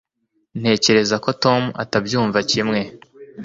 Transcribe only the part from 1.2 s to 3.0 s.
ko Tom atabyumva kimwe